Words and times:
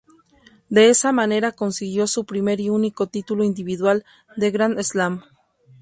De 0.67 0.89
esa 0.89 1.11
manera 1.11 1.51
consiguió 1.51 2.07
su 2.07 2.25
primer 2.25 2.59
y 2.59 2.71
único 2.71 3.05
título 3.05 3.43
individual 3.43 4.03
de 4.35 4.49
Grand 4.49 4.81
Slam. 4.81 5.21